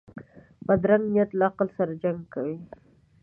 [0.65, 2.57] بدرنګه نیت له عقل سره جنګ کوي